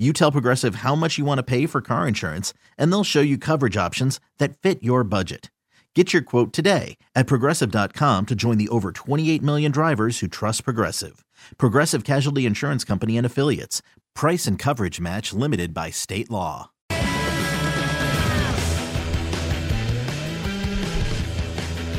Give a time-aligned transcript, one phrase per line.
[0.00, 3.20] you tell Progressive how much you want to pay for car insurance, and they'll show
[3.20, 5.50] you coverage options that fit your budget.
[5.94, 10.64] Get your quote today at progressive.com to join the over 28 million drivers who trust
[10.64, 11.24] Progressive.
[11.58, 13.82] Progressive Casualty Insurance Company and Affiliates.
[14.14, 16.70] Price and coverage match limited by state law.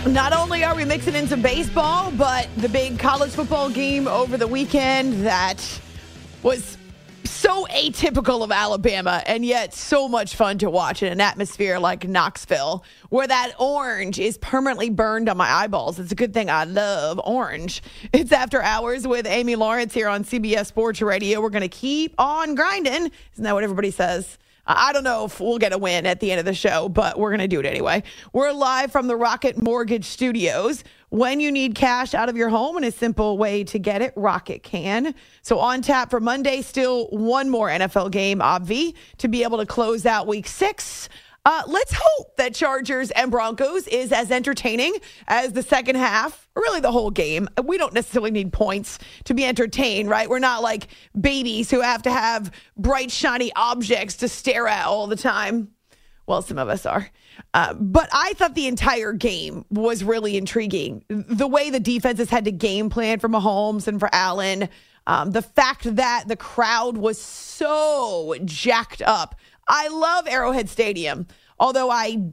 [0.08, 4.36] Not only are we mixing in some baseball, but the big college football game over
[4.38, 5.62] the weekend that
[6.42, 6.78] was
[7.26, 12.08] so atypical of Alabama and yet so much fun to watch in an atmosphere like
[12.08, 16.00] Knoxville where that orange is permanently burned on my eyeballs.
[16.00, 17.82] It's a good thing I love orange.
[18.14, 21.42] It's after hours with Amy Lawrence here on CBS Sports Radio.
[21.42, 23.12] We're going to keep on grinding.
[23.34, 24.38] Isn't that what everybody says?
[24.76, 27.20] I don't know if we'll get a win at the end of the show, but
[27.20, 28.04] we're going to do it anyway.
[28.34, 30.84] We're live from the Rocket Mortgage Studios.
[31.10, 34.14] When you need cash out of your home and a simple way to get it,
[34.16, 35.14] Rocket can.
[35.42, 39.66] So on tap for Monday, still one more NFL game, obvi, to be able to
[39.66, 41.10] close out week six.
[41.44, 44.94] Uh, let's hope that Chargers and Broncos is as entertaining
[45.28, 47.50] as the second half, really the whole game.
[47.64, 50.30] We don't necessarily need points to be entertained, right?
[50.30, 50.88] We're not like
[51.20, 55.70] babies who have to have bright, shiny objects to stare at all the time.
[56.28, 57.10] Well, some of us are.
[57.56, 61.04] Uh, but I thought the entire game was really intriguing.
[61.10, 64.70] The way the defenses had to game plan for Mahomes and for Allen.
[65.08, 69.36] Um, the fact that the crowd was so jacked up
[69.68, 71.28] I love Arrowhead Stadium,
[71.60, 72.32] although I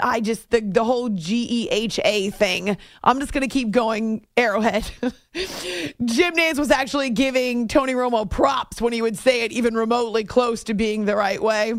[0.00, 2.76] I just the the whole GEHA thing.
[3.02, 4.90] I'm just gonna keep going Arrowhead.
[5.34, 10.24] Jim Nantz was actually giving Tony Romo props when he would say it even remotely
[10.24, 11.74] close to being the right way.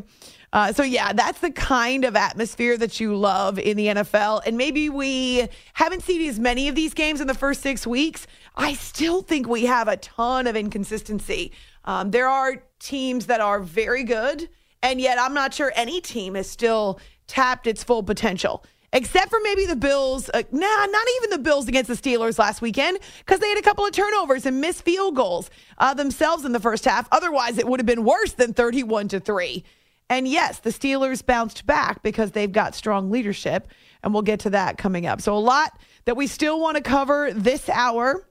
[0.54, 4.42] Uh, so yeah, that's the kind of atmosphere that you love in the NFL.
[4.46, 8.28] And maybe we haven't seen as many of these games in the first six weeks.
[8.56, 11.54] I still think we have a ton of inconsistency.
[11.86, 14.50] Um, there are teams that are very good
[14.84, 19.40] and yet, I'm not sure any team has still tapped its full potential, except for
[19.44, 20.30] maybe the Bills.
[20.34, 23.62] Uh, nah, not even the Bills against the Steelers last weekend because they had a
[23.62, 27.08] couple of turnovers and missed field goals uh, themselves in the first half.
[27.12, 29.64] Otherwise, it would have been worse than 31 to 3.
[30.10, 33.68] And yes, the Steelers bounced back because they've got strong leadership.
[34.04, 35.22] And we'll get to that coming up.
[35.22, 38.28] So, a lot that we still want to cover this hour.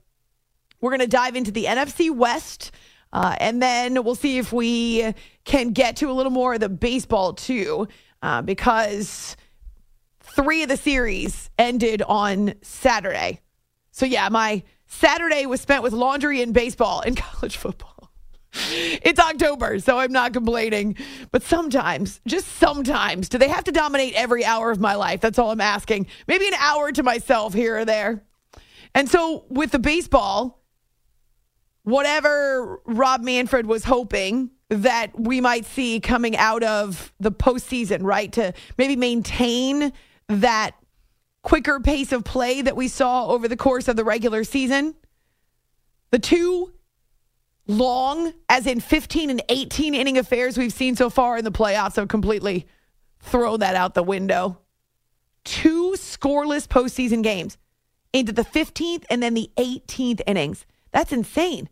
[0.81, 2.73] We're going to dive into the NFC West.
[3.13, 6.69] Uh, and then we'll see if we can get to a little more of the
[6.69, 7.89] baseball too,
[8.23, 9.37] uh, because
[10.21, 13.41] three of the series ended on Saturday.
[13.91, 17.91] So, yeah, my Saturday was spent with laundry and baseball and college football.
[18.53, 20.97] It's October, so I'm not complaining.
[21.31, 25.21] But sometimes, just sometimes, do they have to dominate every hour of my life?
[25.21, 26.09] That's all I'm asking.
[26.27, 28.25] Maybe an hour to myself here or there.
[28.95, 30.60] And so, with the baseball,
[31.83, 38.33] whatever Rob Manfred was hoping that we might see coming out of the postseason, right?
[38.33, 39.93] To maybe maintain
[40.29, 40.77] that
[41.43, 44.95] quicker pace of play that we saw over the course of the regular season.
[46.11, 46.73] The two
[47.67, 51.97] long, as in 15 and 18 inning affairs we've seen so far in the playoffs
[51.97, 52.67] have completely
[53.21, 54.59] thrown that out the window.
[55.45, 57.57] Two scoreless postseason games
[58.13, 60.67] into the 15th and then the 18th innings.
[60.93, 61.69] That's insane.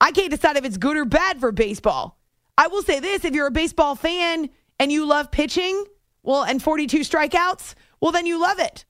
[0.00, 2.18] I can't decide if it's good or bad for baseball.
[2.56, 5.84] I will say this if you're a baseball fan and you love pitching,
[6.22, 8.84] well, and 42 strikeouts, well, then you love it.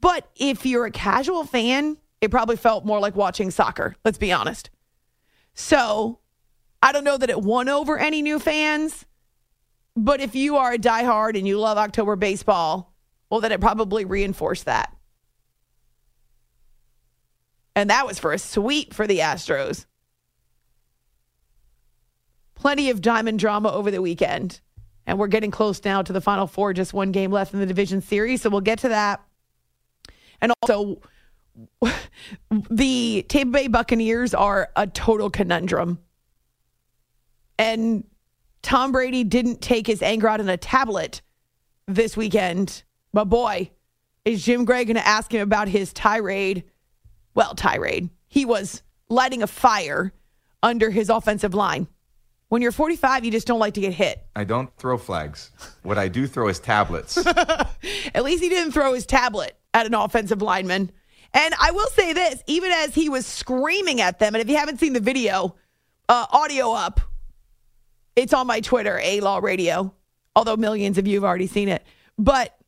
[0.00, 4.32] But if you're a casual fan, it probably felt more like watching soccer, let's be
[4.32, 4.70] honest.
[5.54, 6.20] So
[6.82, 9.06] I don't know that it won over any new fans,
[9.96, 12.94] but if you are a diehard and you love October baseball,
[13.30, 14.94] well, then it probably reinforced that.
[17.78, 19.86] And that was for a sweep for the Astros.
[22.56, 24.60] Plenty of diamond drama over the weekend.
[25.06, 27.66] And we're getting close now to the final four, just one game left in the
[27.66, 28.42] division series.
[28.42, 29.22] So we'll get to that.
[30.40, 31.00] And also,
[32.68, 36.00] the Tampa Bay Buccaneers are a total conundrum.
[37.60, 38.02] And
[38.62, 41.22] Tom Brady didn't take his anger out on a tablet
[41.86, 42.82] this weekend.
[43.12, 43.70] But boy,
[44.24, 46.64] is Jim Gray going to ask him about his tirade?
[47.38, 48.10] Well, tirade.
[48.26, 50.12] He was lighting a fire
[50.60, 51.86] under his offensive line.
[52.48, 54.26] When you're 45, you just don't like to get hit.
[54.34, 55.52] I don't throw flags.
[55.84, 57.16] What I do throw is tablets.
[57.26, 60.90] At least he didn't throw his tablet at an offensive lineman.
[61.32, 64.56] And I will say this, even as he was screaming at them, and if you
[64.56, 65.54] haven't seen the video,
[66.08, 67.00] uh, audio up,
[68.16, 69.94] it's on my Twitter, A Law Radio,
[70.34, 71.86] although millions of you have already seen it.
[72.18, 72.58] But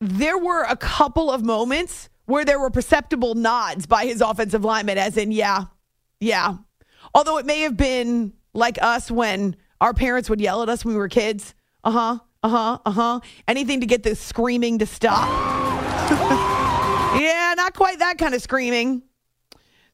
[0.00, 4.98] there were a couple of moments where there were perceptible nods by his offensive lineman,
[4.98, 5.64] as in, yeah,
[6.20, 6.56] yeah.
[7.14, 10.92] Although it may have been like us when our parents would yell at us when
[10.92, 11.54] we were kids.
[11.82, 13.20] Uh huh, uh huh, uh huh.
[13.48, 15.26] Anything to get the screaming to stop.
[17.18, 19.04] yeah, not quite that kind of screaming.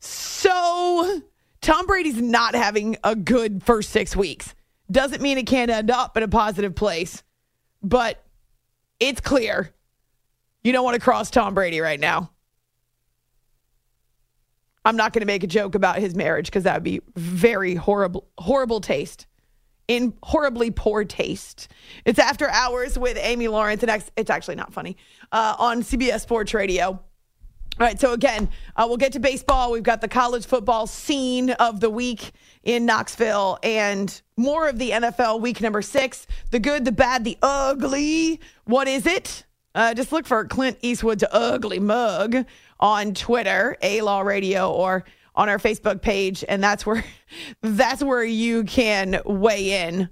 [0.01, 1.23] So,
[1.61, 4.57] Tom Brady's not having a good first six weeks.
[4.91, 7.23] Doesn't mean it can't end up in a positive place,
[7.81, 8.25] but
[8.99, 9.73] it's clear
[10.65, 12.31] you don't want to cross Tom Brady right now.
[14.85, 17.75] I'm not going to make a joke about his marriage because that would be very
[17.75, 19.27] horrible, horrible taste.
[19.87, 21.69] In horribly poor taste.
[22.07, 24.97] It's after hours with Amy Lawrence, and it's actually not funny
[25.31, 26.87] uh, on CBS Sports Radio.
[26.87, 29.73] All right, so again, uh, we'll get to baseball.
[29.73, 32.31] We've got the college football scene of the week
[32.63, 37.37] in Knoxville and more of the NFL week number six the good, the bad, the
[37.43, 38.41] ugly.
[38.65, 39.44] What is it?
[39.75, 42.47] Uh, just look for Clint Eastwood's ugly mug
[42.79, 45.05] on Twitter, A Law Radio, or
[45.35, 47.05] on our Facebook page, and that's where
[47.63, 50.09] that's where you can weigh in.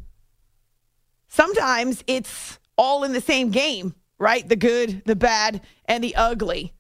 [1.29, 4.47] Sometimes it's all in the same game, right?
[4.47, 6.75] The good, the bad, and the ugly.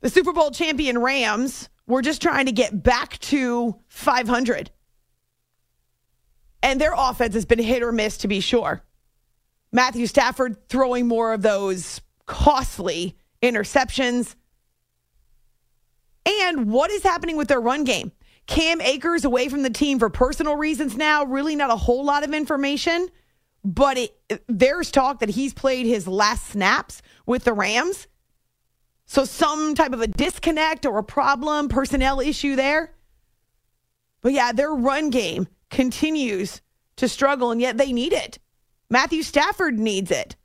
[0.00, 4.70] The Super Bowl champion Rams were just trying to get back to 500.
[6.62, 8.82] And their offense has been hit or miss to be sure.
[9.72, 14.34] Matthew Stafford throwing more of those costly interceptions.
[16.24, 18.12] And what is happening with their run game?
[18.46, 21.24] Cam Akers away from the team for personal reasons now.
[21.24, 23.08] Really, not a whole lot of information,
[23.64, 28.06] but it, there's talk that he's played his last snaps with the Rams.
[29.06, 32.92] So, some type of a disconnect or a problem, personnel issue there.
[34.20, 36.60] But yeah, their run game continues
[36.96, 38.38] to struggle, and yet they need it.
[38.88, 40.36] Matthew Stafford needs it.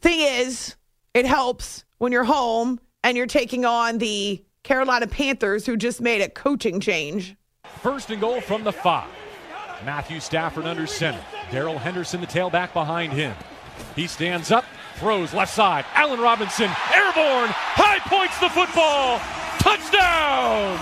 [0.00, 0.76] Thing is,
[1.14, 6.20] it helps when you're home and you're taking on the Carolina Panthers, who just made
[6.20, 7.36] a coaching change.
[7.80, 9.08] First and goal from the five.
[9.84, 11.20] Matthew Stafford under center.
[11.50, 13.34] Darrell Henderson, the tailback behind him.
[13.96, 14.64] He stands up,
[14.96, 15.86] throws left side.
[15.94, 19.18] Allen Robinson, airborne, high points the football.
[19.58, 20.76] Touchdown!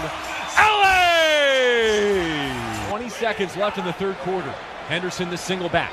[0.58, 2.88] LA!
[2.88, 4.52] 20 seconds left in the third quarter.
[4.88, 5.92] Henderson, the single back.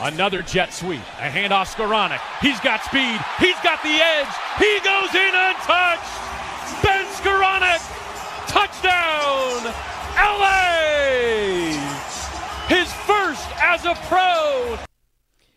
[0.00, 1.00] Another jet sweep.
[1.18, 2.20] A handoff Skowronek.
[2.40, 3.18] He's got speed.
[3.38, 4.28] He's got the edge.
[4.58, 6.84] He goes in untouched.
[6.84, 7.80] Ben Skowronek.
[8.46, 9.72] Touchdown.
[10.16, 10.76] LA.
[12.68, 14.78] His first as a pro.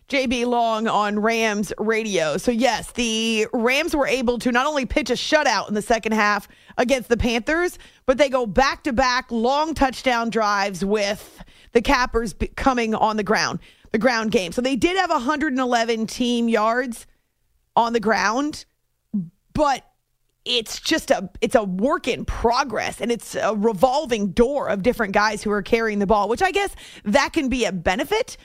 [0.09, 2.37] JB Long on Rams radio.
[2.37, 6.13] So, yes, the Rams were able to not only pitch a shutout in the second
[6.13, 6.47] half
[6.77, 7.77] against the Panthers,
[8.07, 13.23] but they go back to back long touchdown drives with the Cappers coming on the
[13.23, 13.59] ground,
[13.91, 14.51] the ground game.
[14.51, 17.05] So they did have 111 team yards
[17.75, 18.65] on the ground,
[19.53, 19.85] but
[20.45, 25.13] it's just a it's a work in progress and it's a revolving door of different
[25.13, 28.37] guys who are carrying the ball, which I guess that can be a benefit,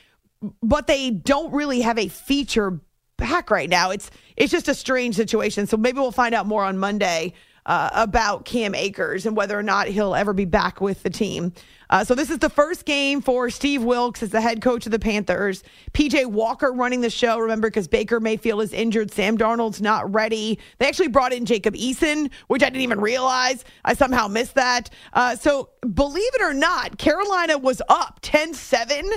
[0.63, 2.81] but they don't really have a feature
[3.17, 3.91] back right now.
[3.91, 5.67] It's it's just a strange situation.
[5.67, 7.35] So maybe we'll find out more on Monday
[7.67, 11.53] uh, about Cam Akers and whether or not he'll ever be back with the team.
[11.95, 14.91] Uh, so this is the first game for Steve Wilks as the head coach of
[14.91, 15.63] the Panthers.
[15.93, 19.13] PJ Walker running the show, remember, because Baker Mayfield is injured.
[19.13, 20.59] Sam Darnold's not ready.
[20.79, 23.65] They actually brought in Jacob Eason, which I didn't even realize.
[23.85, 24.91] I somehow missed that.
[25.13, 29.13] Uh, so believe it or not, Carolina was up 10 7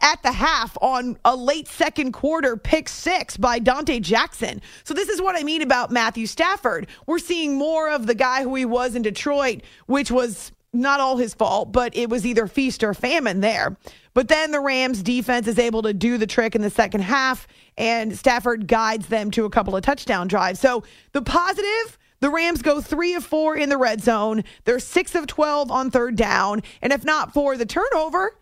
[0.00, 4.60] at the half on a late second quarter pick six by Donte Jackson.
[4.82, 6.88] So this is what I mean about Matthew Stafford.
[7.06, 11.16] We're seeing more of the guy who he was in Detroit, which was not all
[11.16, 13.76] his fault, but it was either feast or famine there.
[14.12, 17.46] But then the Rams defense is able to do the trick in the second half,
[17.76, 20.60] and Stafford guides them to a couple of touchdown drives.
[20.60, 21.98] So the positive.
[22.20, 24.44] The Rams go three of four in the red zone.
[24.64, 26.62] They're six of 12 on third down.
[26.80, 28.38] And if not for the turnover,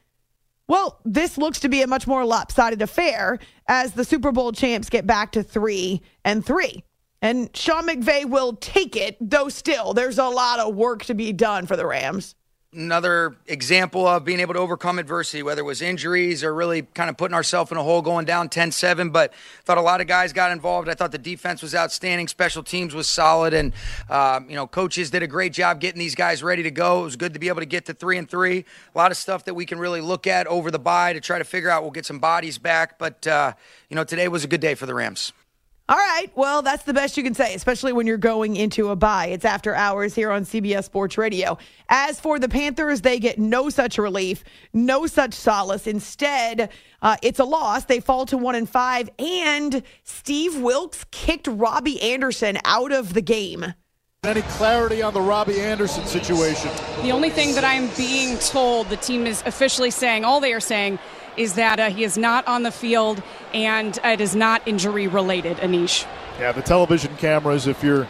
[0.69, 4.89] well, this looks to be a much more lopsided affair as the Super Bowl champs
[4.89, 6.85] get back to three and three.
[7.23, 11.33] And Sean McVay will take it, though still, there's a lot of work to be
[11.33, 12.35] done for the Rams
[12.75, 17.11] another example of being able to overcome adversity, whether it was injuries or really kind
[17.11, 19.11] of putting ourselves in a hole going down 10 7.
[19.11, 20.89] But thought a lot of guys got involved.
[20.89, 22.29] I thought the defense was outstanding.
[22.29, 23.53] Special teams was solid.
[23.53, 23.73] And,
[24.09, 27.03] um, you know, coaches did a great job getting these guys ready to go.
[27.03, 28.65] It was good to be able to get to three and three.
[28.95, 31.39] A lot of stuff that we can really look at over the bye to try
[31.39, 31.83] to figure out.
[31.83, 32.99] We'll get some bodies back.
[32.99, 33.53] But, uh,
[33.91, 35.33] you know, today was a good day for the Rams.
[35.93, 36.33] All right.
[36.35, 39.27] Well, that's the best you can say, especially when you're going into a bye.
[39.27, 41.59] It's after hours here on CBS Sports Radio.
[41.91, 45.87] As for the Panthers, they get no such relief, no such solace.
[45.87, 46.71] Instead,
[47.03, 47.85] uh, it's a loss.
[47.85, 53.21] They fall to one and five, and Steve Wilks kicked Robbie Anderson out of the
[53.21, 53.75] game.
[54.25, 56.71] Any clarity on the Robbie Anderson situation?
[57.03, 60.61] The only thing that I'm being told, the team is officially saying, all they are
[60.61, 60.99] saying
[61.37, 63.23] is that uh, he is not on the field
[63.55, 66.07] and it is not injury related, Anish.
[66.39, 68.09] Yeah, the television cameras, if you're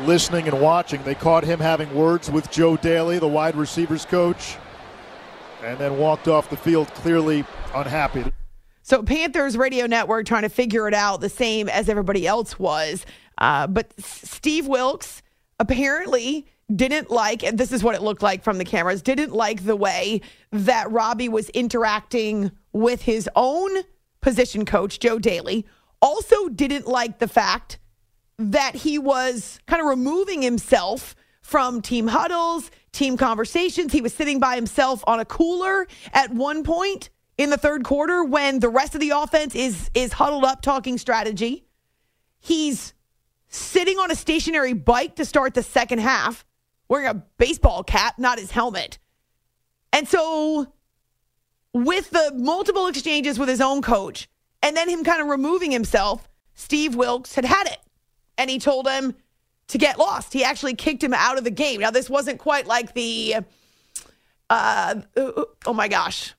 [0.00, 4.56] listening and watching, they caught him having words with Joe Dailey, the wide receivers coach,
[5.62, 7.44] and then walked off the field clearly
[7.74, 8.24] unhappy.
[8.82, 13.06] So, Panthers radio network trying to figure it out the same as everybody else was.
[13.38, 15.22] Uh, but Steve Wilks
[15.58, 19.64] apparently didn't like, and this is what it looked like from the cameras, didn't like
[19.64, 23.82] the way that Robbie was interacting with his own
[24.20, 25.64] position coach, Joe Dailey.
[26.00, 27.78] Also, didn't like the fact
[28.38, 33.92] that he was kind of removing himself from team huddles, team conversations.
[33.92, 38.24] He was sitting by himself on a cooler at one point in the third quarter
[38.24, 41.66] when the rest of the offense is is huddled up talking strategy.
[42.40, 42.94] He's
[43.48, 46.44] sitting on a stationary bike to start the second half
[46.88, 48.98] wearing a baseball cap, not his helmet.
[49.92, 50.66] And so,
[51.72, 54.28] with the multiple exchanges with his own coach,
[54.62, 57.78] and then him kind of removing himself, Steve Wilks had had it.
[58.36, 59.14] And he told him
[59.68, 60.32] to get lost.
[60.32, 61.80] He actually kicked him out of the game.
[61.80, 63.36] Now, this wasn't quite like the,
[64.50, 66.34] uh, oh my gosh,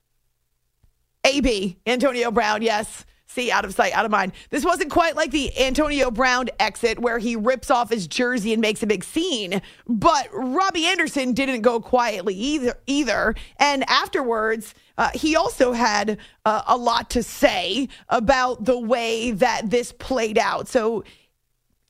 [1.24, 3.04] AB, Antonio Brown, yes
[3.36, 4.32] See, out of sight, out of mind.
[4.48, 8.62] This wasn't quite like the Antonio Brown exit where he rips off his jersey and
[8.62, 12.78] makes a big scene, but Robbie Anderson didn't go quietly either.
[12.86, 16.16] Either, and afterwards, uh, he also had
[16.46, 20.66] uh, a lot to say about the way that this played out.
[20.66, 21.04] So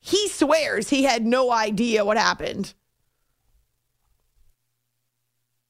[0.01, 2.73] he swears he had no idea what happened.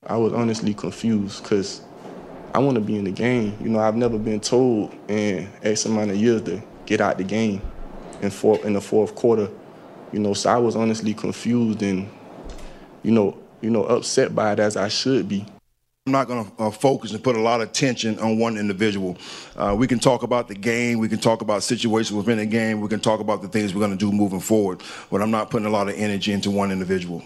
[0.07, 1.83] I was honestly confused because
[2.53, 3.57] I want to be in the game.
[3.61, 7.23] You know, I've never been told in X amount of years to get out the
[7.23, 7.61] game
[8.21, 9.49] in four, in the fourth quarter.
[10.11, 12.09] You know, so I was honestly confused and,
[13.03, 15.45] you know, you know, upset by it as I should be.
[16.05, 19.17] I'm not going to uh, focus and put a lot of attention on one individual.
[19.57, 22.79] Uh, we can talk about the game, we can talk about situations within the game,
[22.79, 25.49] we can talk about the things we're going to do moving forward, but I'm not
[25.49, 27.23] putting a lot of energy into one individual.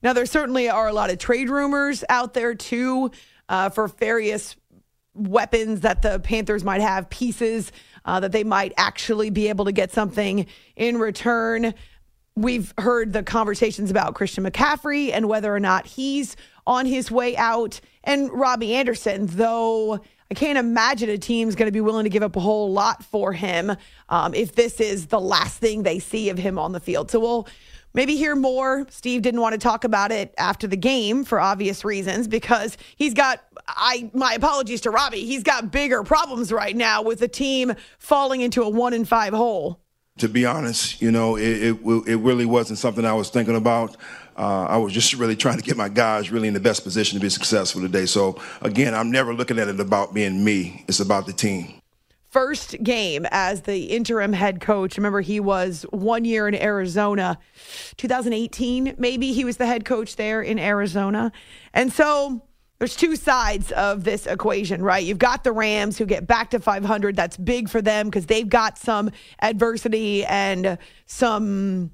[0.00, 3.10] Now, there certainly are a lot of trade rumors out there, too,
[3.50, 4.56] uh, for various
[5.12, 7.72] weapons that the Panthers might have, pieces
[8.06, 11.74] uh, that they might actually be able to get something in return.
[12.36, 17.36] We've heard the conversations about Christian McCaffrey and whether or not he's on his way
[17.36, 20.00] out, and Robbie Anderson, though.
[20.32, 23.04] I can't imagine a team's going to be willing to give up a whole lot
[23.04, 23.76] for him
[24.08, 27.10] um, if this is the last thing they see of him on the field.
[27.10, 27.48] So we'll
[27.94, 28.86] maybe hear more.
[28.90, 33.14] Steve didn't want to talk about it after the game for obvious reasons because he's
[33.14, 35.24] got I my apologies to Robbie.
[35.24, 39.34] He's got bigger problems right now with the team falling into a 1 in 5
[39.34, 39.80] hole.
[40.18, 43.96] To be honest, you know, it it, it really wasn't something I was thinking about.
[44.36, 47.18] Uh, I was just really trying to get my guys really in the best position
[47.18, 48.06] to be successful today.
[48.06, 50.84] So again, I'm never looking at it about being me.
[50.88, 51.79] It's about the team
[52.30, 54.96] first game as the interim head coach.
[54.96, 57.38] Remember, he was one year in Arizona,
[57.96, 61.32] 2018, maybe he was the head coach there in Arizona.
[61.74, 62.42] And so
[62.78, 65.04] there's two sides of this equation, right?
[65.04, 67.16] You've got the Rams who get back to 500.
[67.16, 69.10] That's big for them because they've got some
[69.42, 71.90] adversity and some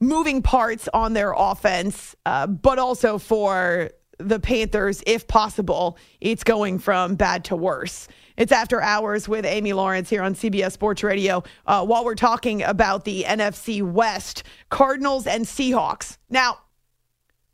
[0.00, 6.78] moving parts on their offense, uh, but also for the Panthers, if possible, it's going
[6.78, 8.08] from bad to worse.
[8.36, 12.62] It's after hours with Amy Lawrence here on CBS Sports Radio uh, while we're talking
[12.62, 16.18] about the NFC West, Cardinals and Seahawks.
[16.30, 16.58] Now,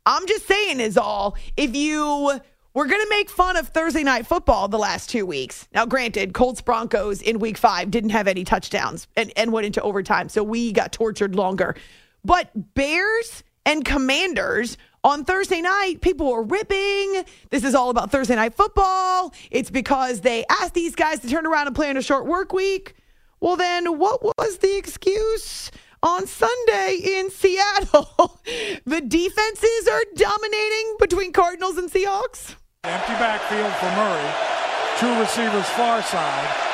[0.05, 1.37] I'm just saying, is all.
[1.57, 2.39] If you
[2.73, 5.67] we're going to make fun of Thursday night football the last two weeks.
[5.73, 9.81] Now, granted, Colts Broncos in week five didn't have any touchdowns and, and went into
[9.81, 11.75] overtime, so we got tortured longer.
[12.23, 17.23] But Bears and Commanders on Thursday night, people were ripping.
[17.49, 19.33] This is all about Thursday night football.
[19.51, 22.53] It's because they asked these guys to turn around and play in a short work
[22.53, 22.95] week.
[23.39, 25.71] Well, then what was the excuse?
[26.01, 28.39] on Sunday in Seattle.
[28.85, 32.55] the defenses are dominating between Cardinals and Seahawks.
[32.85, 34.31] Empty backfield for Murray.
[34.97, 36.69] Two receivers far side.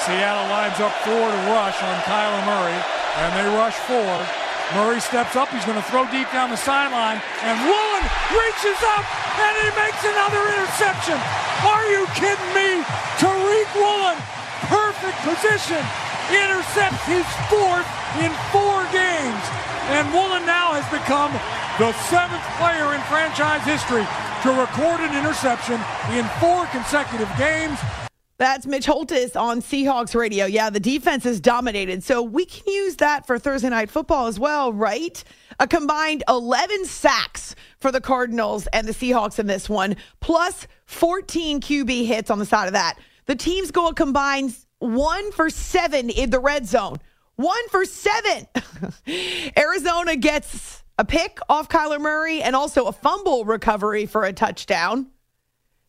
[0.00, 2.80] Seattle lines up four to rush on Kyler Murray,
[3.16, 4.43] and they rush four.
[4.74, 5.48] Murray steps up.
[5.54, 8.04] He's going to throw deep down the sideline, and Woolen
[8.34, 9.06] reaches up,
[9.38, 11.14] and he makes another interception.
[11.62, 12.82] Are you kidding me?
[13.22, 14.18] Tariq Woolen,
[14.66, 15.78] perfect position,
[16.26, 17.86] intercepts his fourth
[18.18, 19.44] in four games.
[19.94, 21.30] And Woolen now has become
[21.78, 24.02] the seventh player in franchise history
[24.42, 25.78] to record an interception
[26.10, 27.78] in four consecutive games.
[28.36, 30.46] That's Mitch Holthus on Seahawks radio.
[30.46, 32.02] Yeah, the defense is dominated.
[32.02, 35.22] So we can use that for Thursday night football as well, right?
[35.60, 41.60] A combined 11 sacks for the Cardinals and the Seahawks in this one, plus 14
[41.60, 42.98] QB hits on the side of that.
[43.26, 46.96] The teams go a combined one for seven in the red zone.
[47.36, 48.48] One for seven.
[49.56, 55.10] Arizona gets a pick off Kyler Murray and also a fumble recovery for a touchdown.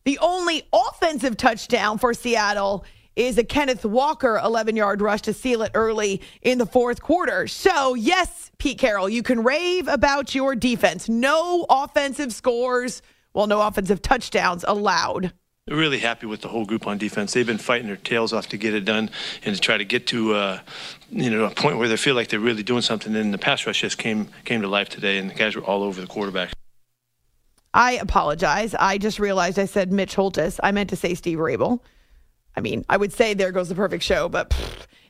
[0.06, 2.84] The only offensive touchdown for Seattle
[3.16, 7.48] is a Kenneth Walker 11 yard rush to seal it early in the fourth quarter.
[7.48, 11.08] So, yes, Pete Carroll, you can rave about your defense.
[11.08, 13.02] No offensive scores,
[13.34, 15.32] well, no offensive touchdowns allowed.
[15.66, 17.32] Really happy with the whole group on defense.
[17.32, 19.10] They've been fighting their tails off to get it done
[19.44, 20.60] and to try to get to uh,
[21.10, 23.16] you know a point where they feel like they're really doing something.
[23.16, 25.82] And the pass rush just came came to life today, and the guys were all
[25.82, 26.52] over the quarterback.
[27.76, 28.74] I apologize.
[28.74, 30.58] I just realized I said Mitch Holthus.
[30.62, 31.80] I meant to say Steve Raible.
[32.56, 34.54] I mean, I would say there goes the perfect show, but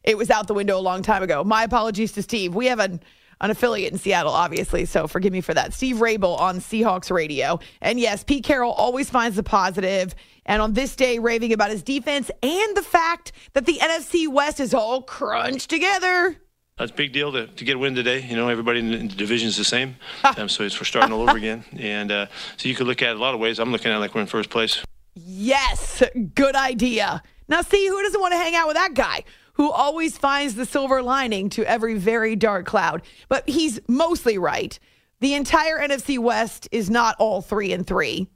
[0.03, 1.45] it was out the window a long time ago.
[1.45, 2.57] My apologies to Steve.
[2.57, 3.01] We have an,
[3.41, 5.75] an affiliate in Seattle, obviously, so forgive me for that.
[5.75, 7.61] Steve Raible on Seahawks Radio.
[7.81, 10.17] And yes, Pete Carroll always finds the positive.
[10.45, 14.59] And on this day, raving about his defense and the fact that the NFC West
[14.59, 16.37] is all crunched together.
[16.79, 18.21] That's a big deal to, to get a win today.
[18.21, 19.97] You know, everybody in the, in the division is the same.
[20.37, 21.65] um, so it's we're starting all over again.
[21.79, 22.27] And uh,
[22.59, 23.59] so you could look at it a lot of ways.
[23.59, 24.85] I'm looking at it like we're in first place.
[25.15, 26.03] Yes,
[26.35, 27.23] good idea.
[27.49, 29.25] Now, see, who doesn't want to hang out with that guy
[29.55, 33.01] who always finds the silver lining to every very dark cloud?
[33.31, 34.79] But he's mostly right.
[35.21, 38.29] The entire NFC West is not all three and three,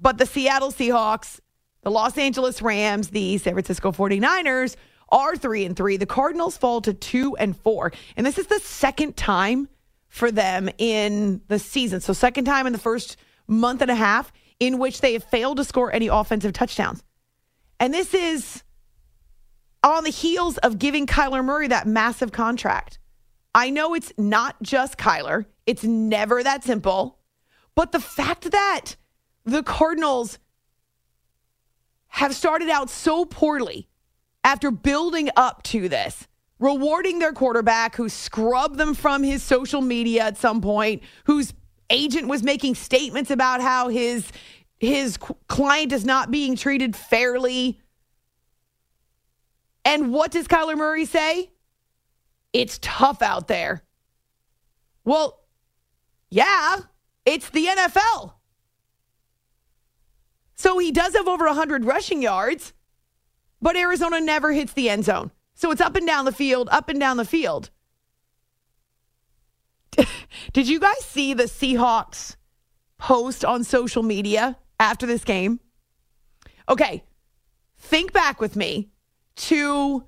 [0.00, 1.40] but the Seattle Seahawks,
[1.82, 4.76] the Los Angeles Rams, the San Francisco 49ers
[5.08, 5.96] are three and three.
[5.96, 7.92] The Cardinals fall to two and four.
[8.16, 9.68] And this is the second time
[10.08, 12.00] for them in the season.
[12.00, 13.16] So, second time in the first
[13.46, 17.02] month and a half in which they have failed to score any offensive touchdowns.
[17.78, 18.62] And this is
[19.82, 22.98] on the heels of giving Kyler Murray that massive contract.
[23.54, 27.18] I know it's not just Kyler, it's never that simple.
[27.74, 28.96] But the fact that
[29.44, 30.38] the Cardinals
[32.08, 33.88] have started out so poorly
[34.46, 36.28] after building up to this,
[36.60, 41.52] rewarding their quarterback who scrubbed them from his social media at some point, whose
[41.90, 44.30] agent was making statements about how his
[44.78, 47.80] his client is not being treated fairly.
[49.84, 51.50] And what does Kyler Murray say?
[52.52, 53.82] It's tough out there.
[55.04, 55.40] Well,
[56.30, 56.76] yeah,
[57.24, 58.34] it's the NFL.
[60.54, 62.72] So he does have over 100 rushing yards,
[63.60, 65.30] but Arizona never hits the end zone.
[65.54, 67.70] So it's up and down the field, up and down the field.
[70.52, 72.36] Did you guys see the Seahawks
[72.98, 75.60] post on social media after this game?
[76.68, 77.04] Okay,
[77.78, 78.90] think back with me
[79.36, 80.04] to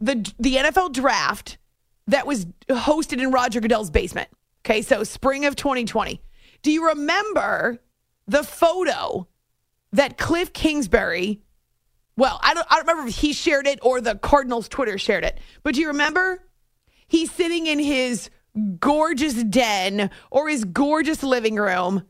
[0.00, 1.58] the the NFL draft
[2.06, 4.28] that was hosted in Roger Goodell's basement.
[4.64, 6.20] Okay, so spring of 2020.
[6.62, 7.78] Do you remember
[8.26, 9.28] the photo
[9.92, 11.40] that Cliff Kingsbury?
[12.20, 15.24] Well, I don't I don't remember if he shared it or the Cardinals Twitter shared
[15.24, 15.40] it.
[15.62, 16.44] But do you remember?
[17.08, 18.28] He's sitting in his
[18.78, 22.02] gorgeous den or his gorgeous living room.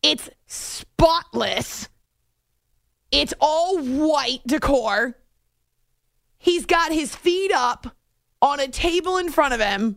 [0.00, 1.88] It's spotless.
[3.10, 5.18] It's all white decor.
[6.38, 7.96] He's got his feet up
[8.40, 9.96] on a table in front of him,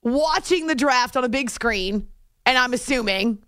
[0.00, 2.06] watching the draft on a big screen,
[2.46, 3.42] and I'm assuming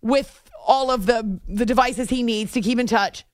[0.00, 3.24] with all of the, the devices he needs to keep in touch.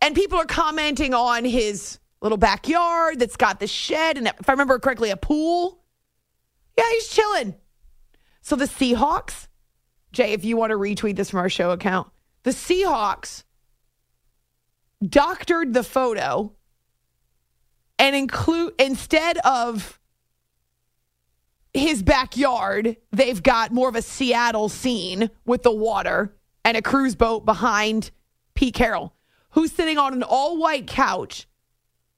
[0.00, 4.52] And people are commenting on his little backyard that's got the shed and, if I
[4.52, 5.82] remember correctly, a pool.
[6.76, 7.54] Yeah, he's chilling.
[8.42, 9.48] So the Seahawks,
[10.12, 12.08] Jay, if you want to retweet this from our show account,
[12.42, 13.44] the Seahawks
[15.02, 16.52] doctored the photo
[17.98, 19.98] and include instead of
[21.74, 27.14] his backyard, they've got more of a Seattle scene with the water and a cruise
[27.14, 28.10] boat behind
[28.54, 29.12] Pete Carroll,
[29.56, 31.48] who's sitting on an all white couch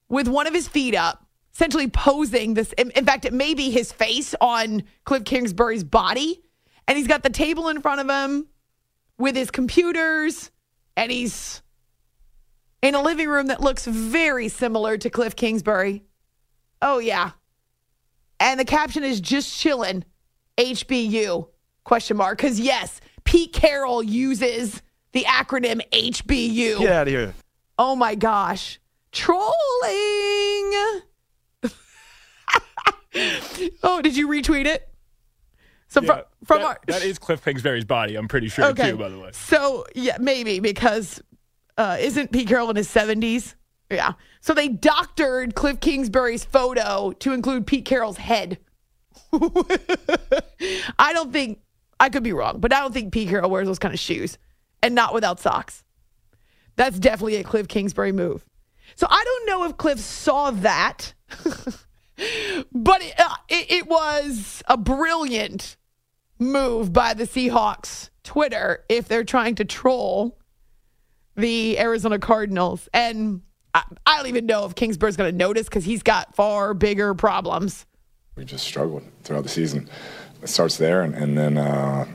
[0.08, 1.24] with one of his feet up,
[1.54, 2.72] essentially posing this.
[2.72, 6.42] In, fact, it may be his face on Cliff Kingsbury's body.
[6.88, 8.48] And he's got the table in front of him
[9.18, 10.50] with his computers,
[10.96, 11.62] and he's
[12.82, 16.04] in a living room that looks very similar to Cliff Kingsbury.
[16.80, 17.32] Oh, yeah.
[18.40, 20.04] And the caption is just chilling,
[20.56, 21.48] HBU,
[21.84, 22.38] question mark.
[22.38, 24.80] Because, yes, Pete Carroll uses
[25.12, 26.78] the acronym HBU.
[26.78, 27.34] Get out of here.
[27.78, 28.78] Oh, my gosh.
[29.12, 29.42] Trolling.
[33.82, 34.88] oh, did you retweet it?
[35.88, 38.16] So Yeah, from, from that, our, that is Cliff Kingsbury's body.
[38.16, 38.90] I'm pretty sure Okay.
[38.90, 38.98] too.
[38.98, 41.22] By the way, So yeah, maybe because
[41.78, 43.54] uh, isn't Pete Carroll in his seventies?
[43.90, 44.12] Yeah.
[44.42, 48.58] So they doctored Cliff Kingsbury's photo to include Pete Carroll's head.
[50.98, 51.60] I don't think
[51.98, 54.36] I could be wrong, but I don't think Pete Carroll wears those kind of shoes,
[54.82, 55.84] and not without socks.
[56.76, 58.44] That's definitely a Cliff Kingsbury move.
[58.94, 61.14] So I don't know if Cliff saw that,
[62.72, 65.76] but it, uh, it, it was a brilliant
[66.38, 70.38] move by the Seahawks Twitter if they're trying to troll
[71.36, 72.88] the Arizona Cardinals.
[72.92, 73.42] And
[73.74, 77.14] I, I don't even know if Kingsbury's going to notice because he's got far bigger
[77.14, 77.86] problems.
[78.36, 79.88] We just struggled throughout the season.
[80.42, 82.06] It starts there, and, and then uh,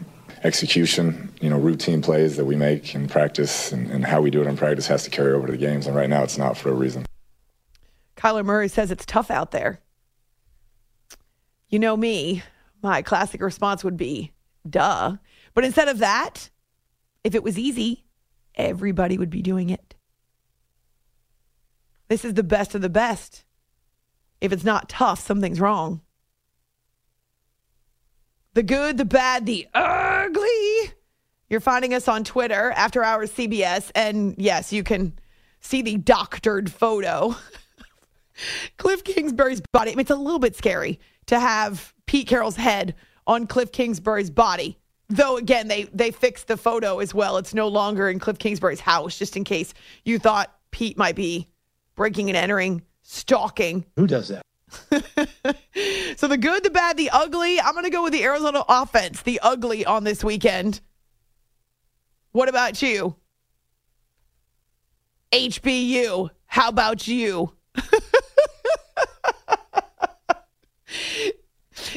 [0.43, 4.41] execution, you know, routine plays that we make in practice and, and how we do
[4.41, 5.88] it in practice has to carry over to the games.
[5.88, 7.06] And right now, it's not for a reason.
[8.17, 9.79] Kyler Murray says it's tough out there.
[11.69, 12.43] You know me,
[12.82, 14.32] my classic response would be,
[14.69, 15.17] duh.
[15.53, 16.49] But instead of that,
[17.23, 18.06] if it was easy,
[18.56, 19.95] everybody would be doing it.
[22.10, 23.43] This is the best of the best.
[24.41, 26.01] If it's not tough, something's wrong.
[28.53, 30.12] The good, the bad, the ugly.
[31.49, 33.91] You're finding us on Twitter, After Hours CBS.
[33.95, 35.13] And yes, you can
[35.60, 37.36] see the doctored photo.
[38.77, 39.91] Cliff Kingsbury's body.
[39.91, 42.95] I mean, it's a little bit scary to have Pete Carroll's head
[43.27, 44.77] on Cliff Kingsbury's body.
[45.10, 47.38] Though again, they they fixed the photo as well.
[47.38, 49.73] It's no longer in Cliff Kingsbury's house, just in case
[50.06, 51.47] you thought Pete might be
[51.95, 53.86] breaking and entering, stalking.
[53.95, 54.43] Who does that?
[56.15, 57.60] So the good, the bad, the ugly.
[57.60, 60.79] I'm going to go with the Arizona offense, the ugly on this weekend.
[62.34, 63.15] What about you?
[65.32, 66.30] HBU.
[66.48, 67.54] How about you?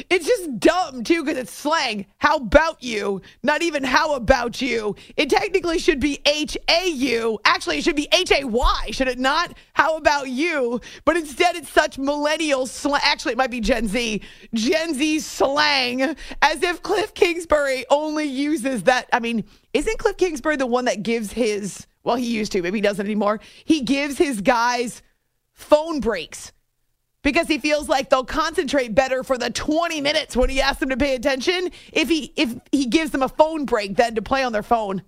[0.09, 2.05] It's just dumb too because it's slang.
[2.17, 3.21] How about you?
[3.43, 4.95] Not even how about you.
[5.17, 7.39] It technically should be H A U.
[7.43, 9.57] Actually, it should be H A Y, should it not?
[9.73, 10.79] How about you?
[11.03, 13.01] But instead, it's such millennial slang.
[13.03, 14.21] Actually, it might be Gen Z.
[14.53, 19.09] Gen Z slang, as if Cliff Kingsbury only uses that.
[19.11, 19.43] I mean,
[19.73, 23.05] isn't Cliff Kingsbury the one that gives his, well, he used to, maybe he doesn't
[23.05, 23.41] anymore.
[23.65, 25.01] He gives his guys
[25.51, 26.53] phone breaks
[27.27, 30.87] because he feels like they'll concentrate better for the 20 minutes when he asks them
[30.87, 34.43] to pay attention if he if he gives them a phone break than to play
[34.43, 35.01] on their phone.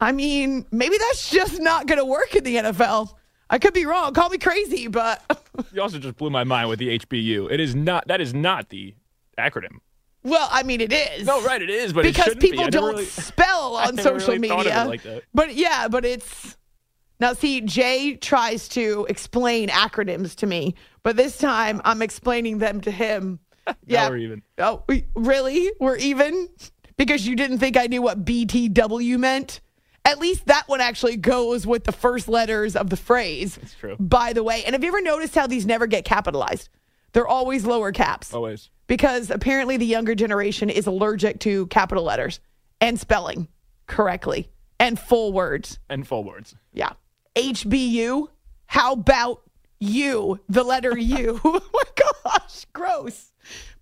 [0.00, 3.14] I mean, maybe that's just not going to work in the NFL.
[3.48, 4.14] I could be wrong.
[4.14, 5.22] Call me crazy, but
[5.72, 7.52] you also just blew my mind with the HBU.
[7.52, 8.08] It is not.
[8.08, 8.92] That is not the
[9.38, 9.76] acronym.
[10.24, 11.24] well, I mean it is.
[11.24, 12.50] No, right, it is, but because be.
[12.50, 14.84] people don't really- spell on social really it media.
[14.88, 15.22] like that.
[15.32, 16.56] But yeah, but it's
[17.18, 20.74] now see Jay tries to explain acronyms to me,
[21.06, 23.38] but this time I'm explaining them to him.
[23.86, 24.08] Yeah.
[24.08, 24.42] we're even.
[24.58, 25.70] Oh, we, really?
[25.80, 26.48] We're even?
[26.96, 29.60] Because you didn't think I knew what BTW meant?
[30.04, 33.56] At least that one actually goes with the first letters of the phrase.
[33.56, 33.96] That's true.
[33.98, 36.68] By the way, and have you ever noticed how these never get capitalized?
[37.12, 38.70] They're always lower caps Always.
[38.86, 42.38] because apparently the younger generation is allergic to capital letters
[42.80, 43.48] and spelling
[43.88, 45.78] correctly and full words.
[45.88, 46.54] And full words.
[46.72, 46.92] Yeah.
[47.34, 48.28] HBU.
[48.66, 49.42] How about
[49.78, 50.40] you?
[50.48, 51.40] The letter U.
[51.44, 53.32] oh my gosh, gross.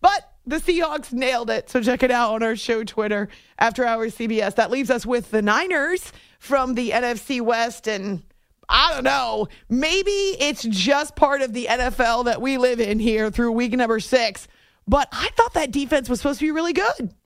[0.01, 1.71] But the Seahawks nailed it.
[1.71, 3.29] So check it out on our show Twitter
[3.59, 4.57] after hours CBS.
[4.57, 8.23] That leaves us with the Niners from the NFC West and
[8.69, 9.49] I don't know.
[9.69, 14.01] Maybe it's just part of the NFL that we live in here through week number
[14.01, 14.49] six.
[14.87, 17.15] But I thought that defense was supposed to be really good.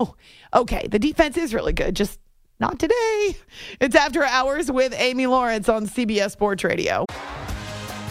[0.00, 0.16] Oh,
[0.52, 0.86] okay.
[0.90, 2.20] The defense is really good, just
[2.60, 3.36] not today.
[3.80, 7.06] It's after hours with Amy Lawrence on CBS Sports Radio.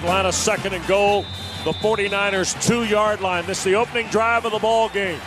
[0.00, 1.26] Atlanta second and goal.
[1.64, 3.44] The 49ers two yard line.
[3.44, 5.20] This is the opening drive of the ball game.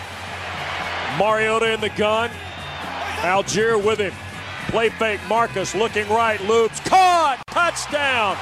[1.19, 2.31] Mariota in the gun.
[3.17, 4.13] Allgeier with him.
[4.69, 5.19] Play fake.
[5.29, 6.41] Marcus looking right.
[6.41, 6.79] Loops.
[6.79, 7.43] Caught.
[7.45, 8.35] Touchdown.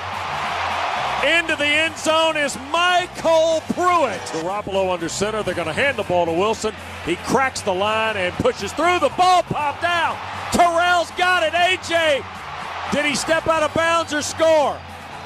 [1.38, 4.22] Into the end zone is MyCole Pruitt.
[4.42, 5.44] Garoppolo under center.
[5.44, 6.74] They're going to hand the ball to Wilson.
[7.06, 9.00] He cracks the line and pushes through.
[9.00, 10.18] The ball popped out.
[10.54, 11.52] Terrell's got it.
[11.52, 12.24] AJ.
[12.94, 14.80] Did he step out of bounds or score?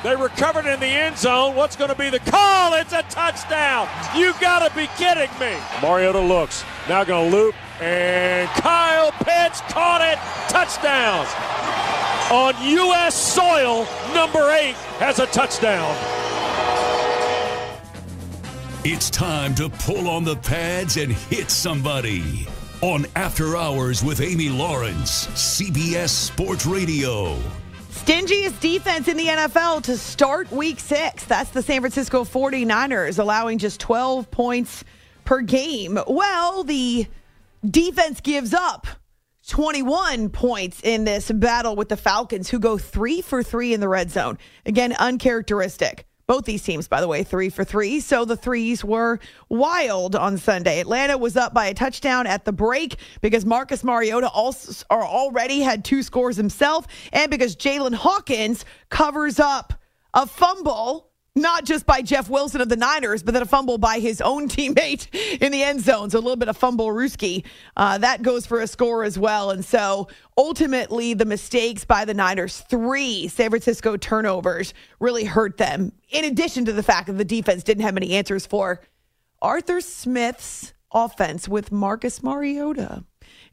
[0.05, 1.55] They recovered in the end zone.
[1.55, 2.75] What's going to be the call?
[2.75, 3.89] It's a touchdown.
[4.15, 5.57] You got to be kidding me.
[5.81, 6.63] Mariota looks.
[6.87, 7.55] Now going to loop.
[7.81, 10.19] And Kyle Pitts caught it.
[10.47, 11.25] Touchdown.
[12.31, 13.15] On U.S.
[13.15, 15.89] soil, number eight has a touchdown.
[18.83, 22.47] It's time to pull on the pads and hit somebody.
[22.81, 27.39] On After Hours with Amy Lawrence, CBS Sports Radio.
[28.05, 31.23] Stingiest defense in the NFL to start week six.
[31.23, 34.83] That's the San Francisco 49ers, allowing just 12 points
[35.23, 35.97] per game.
[36.05, 37.07] Well, the
[37.67, 38.85] defense gives up
[39.47, 43.89] 21 points in this battle with the Falcons, who go three for three in the
[43.89, 44.37] red zone.
[44.67, 46.05] Again, uncharacteristic.
[46.27, 47.99] Both these teams, by the way, three for three.
[47.99, 50.79] So the threes were wild on Sunday.
[50.79, 55.85] Atlanta was up by a touchdown at the break because Marcus Mariota also already had
[55.85, 59.73] two scores himself, and because Jaylinn Hawkins covers up
[60.15, 63.99] a fumble not just by Jeff Wilson of the Niners, but then a fumble by
[63.99, 65.07] his own teammate
[65.41, 66.09] in the end zone.
[66.09, 67.45] So a little bit of fumble Ruski.
[67.75, 69.51] Uh, that goes for a score as well.
[69.51, 75.91] And so ultimately, the mistakes by the Niners, three San Francisco turnovers, really hurt them.
[76.09, 78.81] In addition to the fact that the defense didn't have any answers for
[79.41, 83.03] Arthur Smith's offense with Marcus Mariota.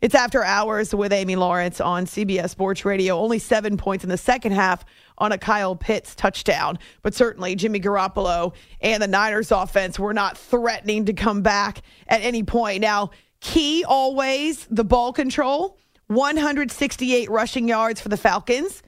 [0.02, 3.16] It's after hours with Amy Lawrence on CBS Sports Radio.
[3.16, 4.84] Only seven points in the second half
[5.16, 6.80] on a Kyle Pitts touchdown.
[7.02, 12.20] But certainly, Jimmy Garoppolo and the Niners offense were not threatening to come back at
[12.20, 12.80] any point.
[12.80, 13.10] Now,
[13.40, 18.82] key always the ball control 168 rushing yards for the Falcons.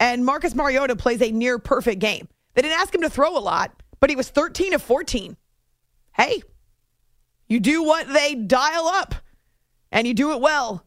[0.00, 2.26] And Marcus Mariota plays a near perfect game.
[2.54, 5.36] They didn't ask him to throw a lot, but he was 13 of 14.
[6.14, 6.42] Hey,
[7.48, 9.14] you do what they dial up
[9.94, 10.84] and you do it well.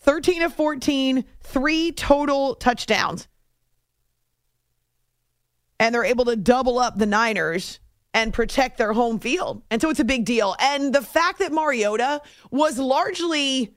[0.00, 3.28] 13 of 14, three total touchdowns.
[5.80, 7.78] And they're able to double up the Niners
[8.12, 9.62] and protect their home field.
[9.70, 10.56] And so it's a big deal.
[10.60, 13.74] And the fact that Mariota was largely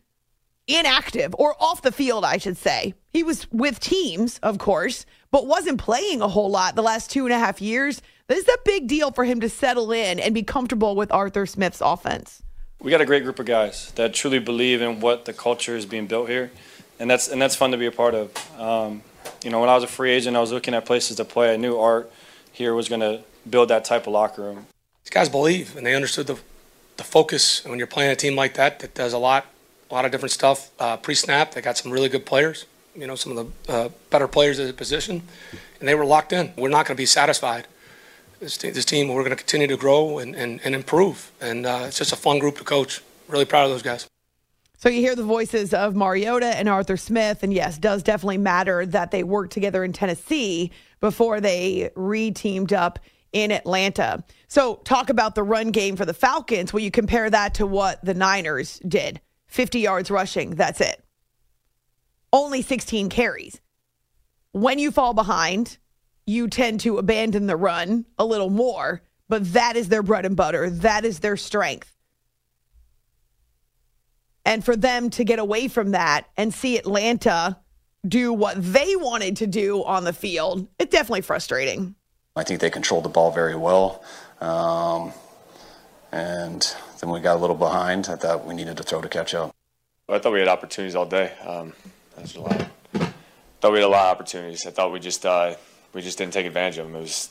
[0.67, 2.95] inactive or off the field, I should say.
[3.11, 7.25] He was with teams, of course, but wasn't playing a whole lot the last two
[7.25, 8.01] and a half years.
[8.27, 11.45] This is a big deal for him to settle in and be comfortable with Arthur
[11.45, 12.41] Smith's offense
[12.81, 15.85] we got a great group of guys that truly believe in what the culture is
[15.85, 16.51] being built here,
[16.99, 18.59] and that's and that's fun to be a part of.
[18.59, 19.03] Um,
[19.43, 21.53] you know, when I was a free agent, I was looking at places to play.
[21.53, 22.11] I knew Art
[22.51, 24.65] here was going to build that type of locker room.
[25.03, 26.39] These guys believe, and they understood the
[26.97, 27.63] the focus.
[27.65, 29.45] when you're playing a team like that, that does a lot,
[29.89, 31.53] a lot of different stuff uh, pre-snap.
[31.53, 32.65] They got some really good players.
[32.95, 35.21] You know, some of the uh, better players at the position,
[35.79, 36.51] and they were locked in.
[36.57, 37.67] We're not going to be satisfied
[38.41, 41.31] this, this team, we're going to continue to grow and, and, and improve.
[41.39, 43.01] And uh, it's just a fun group to coach.
[43.27, 44.07] Really proud of those guys.
[44.77, 48.83] So you hear the voices of Mariota and Arthur Smith, and yes, does definitely matter
[48.87, 52.97] that they worked together in Tennessee before they re-teamed up
[53.31, 54.23] in Atlanta.
[54.47, 56.73] So talk about the run game for the Falcons.
[56.73, 59.21] Will you compare that to what the Niners did?
[59.47, 61.03] 50 yards rushing, that's it.
[62.33, 63.61] Only 16 carries.
[64.51, 65.77] When you fall behind,
[66.25, 70.35] you tend to abandon the run a little more, but that is their bread and
[70.35, 70.69] butter.
[70.69, 71.95] That is their strength.
[74.45, 77.57] And for them to get away from that and see Atlanta
[78.07, 81.95] do what they wanted to do on the field, it's definitely frustrating.
[82.35, 84.03] I think they controlled the ball very well.
[84.39, 85.11] Um,
[86.11, 88.09] and then we got a little behind.
[88.09, 89.55] I thought we needed to throw to catch up.
[90.09, 91.31] I thought we had opportunities all day.
[91.45, 91.73] Um,
[92.17, 92.67] that's a lot.
[93.61, 94.65] thought we had a lot of opportunities.
[94.65, 95.55] I thought we just uh,
[95.93, 96.95] we just didn't take advantage of them.
[96.95, 97.29] It was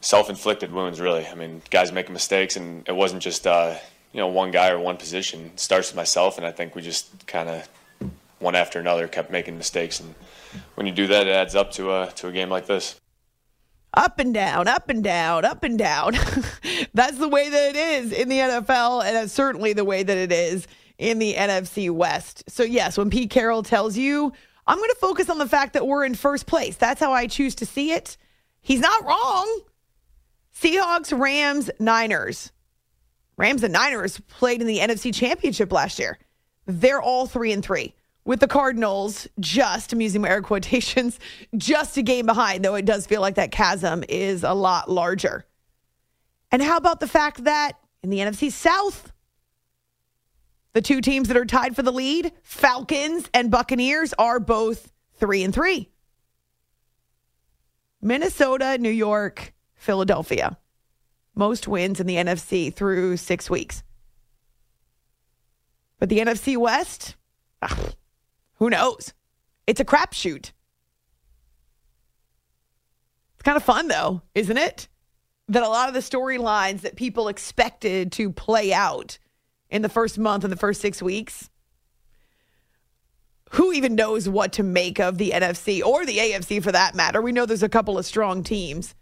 [0.00, 1.26] self-inflicted wounds, really.
[1.26, 3.76] I mean, guys making mistakes, and it wasn't just uh,
[4.12, 5.46] you know one guy or one position.
[5.54, 7.68] It starts with myself, and I think we just kind of
[8.38, 10.00] one after another kept making mistakes.
[10.00, 10.14] And
[10.74, 13.00] when you do that, it adds up to a to a game like this.
[13.94, 16.12] Up and down, up and down, up and down.
[16.94, 20.18] That's the way that it is in the NFL, and that's certainly the way that
[20.18, 20.66] it is
[20.98, 22.44] in the NFC West.
[22.48, 24.32] So, yes, when Pete Carroll tells you,
[24.66, 27.26] I'm going to focus on the fact that we're in first place, that's how I
[27.26, 28.16] choose to see it.
[28.60, 29.60] He's not wrong.
[30.60, 32.50] Seahawks, Rams, Niners.
[33.36, 36.18] Rams and Niners played in the NFC Championship last year.
[36.64, 37.94] They're all three and three.
[38.24, 41.20] With the Cardinals, just, I'm using my air quotations,
[41.56, 45.44] just a game behind, though it does feel like that chasm is a lot larger.
[46.50, 49.12] And how about the fact that in the NFC South,
[50.76, 55.42] the two teams that are tied for the lead, Falcons and Buccaneers, are both three
[55.42, 55.88] and three.
[58.02, 60.58] Minnesota, New York, Philadelphia.
[61.34, 63.82] Most wins in the NFC through six weeks.
[65.98, 67.16] But the NFC West,
[67.62, 67.94] ugh,
[68.56, 69.14] who knows?
[69.66, 70.52] It's a crapshoot.
[73.32, 74.88] It's kind of fun, though, isn't it?
[75.48, 79.16] That a lot of the storylines that people expected to play out
[79.70, 81.50] in the first month in the first six weeks,
[83.50, 87.22] who even knows what to make of the NFC or the AFC for that matter?
[87.22, 88.94] We know there's a couple of strong teams.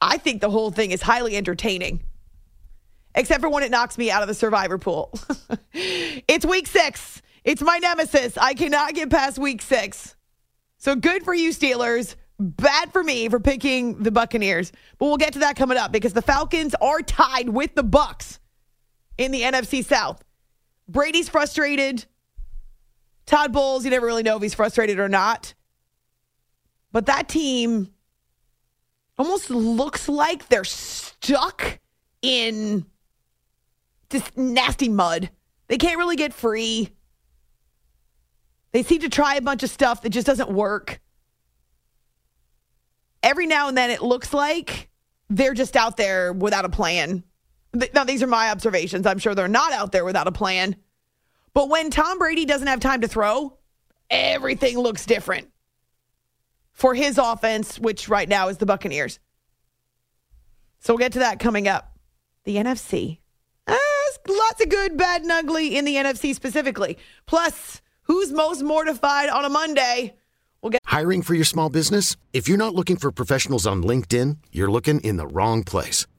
[0.00, 2.04] I think the whole thing is highly entertaining,
[3.14, 5.12] except for when it knocks me out of the survivor pool.
[5.72, 7.20] it's week six.
[7.44, 8.38] It's my nemesis.
[8.38, 10.14] I cannot get past week six.
[10.78, 12.14] So good for you, Steelers.
[12.38, 14.72] Bad for me for picking the Buccaneers.
[14.98, 18.40] But we'll get to that coming up because the Falcons are tied with the Bucks
[19.22, 20.22] in the NFC South.
[20.88, 22.04] Brady's frustrated.
[23.26, 25.54] Todd Bowles, you never really know if he's frustrated or not.
[26.90, 27.92] But that team
[29.16, 31.78] almost looks like they're stuck
[32.20, 32.84] in
[34.10, 35.30] this nasty mud.
[35.68, 36.90] They can't really get free.
[38.72, 41.00] They seem to try a bunch of stuff that just doesn't work.
[43.22, 44.90] Every now and then it looks like
[45.30, 47.22] they're just out there without a plan.
[47.94, 49.06] Now, these are my observations.
[49.06, 50.76] I'm sure they're not out there without a plan.
[51.54, 53.58] But when Tom Brady doesn't have time to throw,
[54.10, 55.48] everything looks different
[56.72, 59.18] for his offense, which right now is the Buccaneers.
[60.80, 61.96] So we'll get to that coming up.
[62.44, 63.18] The NFC.
[63.66, 63.76] Uh,
[64.28, 66.98] lots of good, bad, and ugly in the NFC specifically.
[67.26, 70.16] Plus, who's most mortified on a Monday?
[70.60, 72.16] We'll get Hiring for your small business?
[72.32, 76.06] If you're not looking for professionals on LinkedIn, you're looking in the wrong place.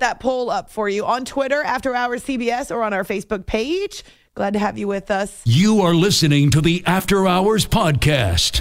[0.00, 4.02] That poll up for you on Twitter, After Hours CBS, or on our Facebook page.
[4.34, 5.40] Glad to have you with us.
[5.44, 8.60] You are listening to the After Hours Podcast.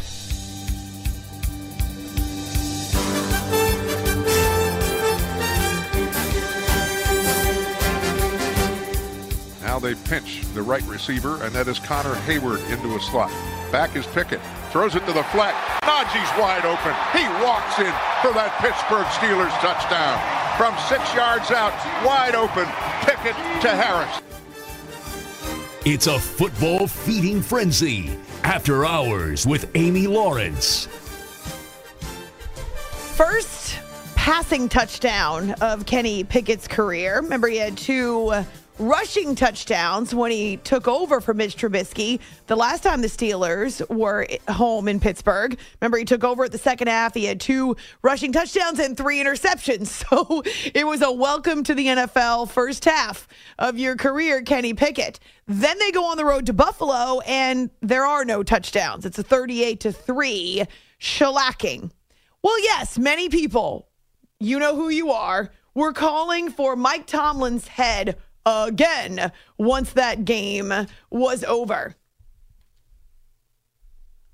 [9.64, 13.32] Now they pinch the right receiver, and that is Connor Heyward into a slot.
[13.72, 14.42] Back is Pickett.
[14.70, 15.56] Throws it to the flat.
[15.82, 16.94] Najee's wide open.
[17.12, 17.90] He walks in
[18.22, 20.43] for that Pittsburgh Steelers touchdown.
[20.58, 21.74] From six yards out,
[22.06, 22.66] wide open.
[23.02, 24.22] Pickett to Harris.
[25.84, 28.12] It's a football feeding frenzy.
[28.44, 30.86] After Hours with Amy Lawrence.
[33.16, 33.80] First
[34.16, 37.16] passing touchdown of Kenny Pickett's career.
[37.18, 38.32] Remember, he had two
[38.80, 42.20] rushing touchdowns when he took over for Mitch Trubisky.
[42.48, 46.58] The last time the Steelers were home in Pittsburgh, remember he took over at the
[46.58, 47.14] second half.
[47.14, 50.04] He had two rushing touchdowns and three interceptions.
[50.14, 50.44] So
[50.74, 55.20] it was a welcome to the NFL first half of your career, Kenny Pickett.
[55.48, 59.06] Then they go on the road to Buffalo, and there are no touchdowns.
[59.06, 60.64] It's a 38 to 3
[61.00, 61.92] shellacking.
[62.42, 63.88] Well, yes, many people,
[64.40, 70.74] you know who you are, were calling for Mike Tomlin's head again once that game
[71.10, 71.96] was over.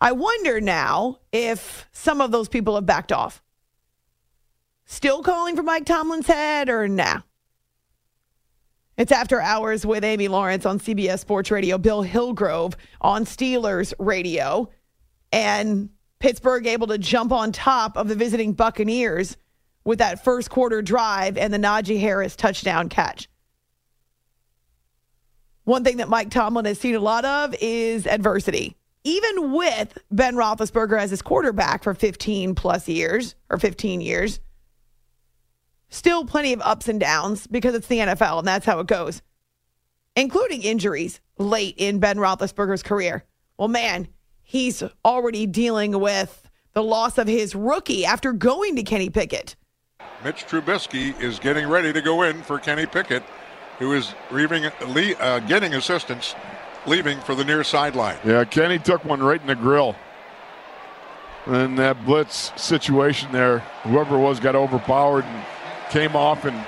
[0.01, 3.43] I wonder now if some of those people have backed off.
[4.85, 7.21] Still calling for Mike Tomlin's head or nah?
[8.97, 14.69] It's after hours with Amy Lawrence on CBS Sports Radio, Bill Hillgrove on Steelers Radio,
[15.31, 15.89] and
[16.19, 19.37] Pittsburgh able to jump on top of the visiting Buccaneers
[19.85, 23.29] with that first quarter drive and the Najee Harris touchdown catch.
[25.69, 28.75] One thing that Mike Tomlin has seen a lot of is adversity.
[29.03, 34.39] Even with Ben Roethlisberger as his quarterback for 15 plus years or 15 years,
[35.89, 39.21] still plenty of ups and downs because it's the NFL and that's how it goes,
[40.15, 43.23] including injuries late in Ben Roethlisberger's career.
[43.59, 44.07] Well, man,
[44.41, 49.55] he's already dealing with the loss of his rookie after going to Kenny Pickett.
[50.23, 53.21] Mitch Trubisky is getting ready to go in for Kenny Pickett,
[53.79, 56.35] who is leaving, uh, getting assistance,
[56.85, 58.17] leaving for the near sideline.
[58.23, 59.95] Yeah, Kenny took one right in the grill.
[61.45, 65.45] And that blitz situation there, whoever it was got overpowered and
[65.89, 66.65] came off and